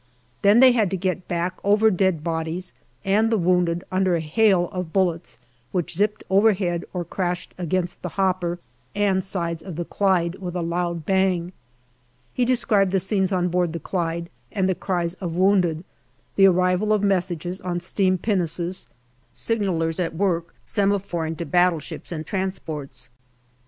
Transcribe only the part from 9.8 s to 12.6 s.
Clyde with a loud bang. He